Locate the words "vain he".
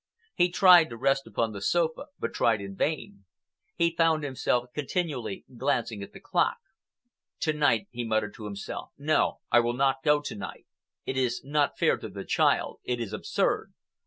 2.75-3.95